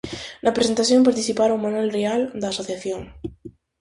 Na 0.43 0.55
presentación 0.57 1.07
participaron 1.07 1.63
Manuel 1.63 1.89
Rial, 1.97 2.21
da 2.41 2.47
asociación. 2.51 3.01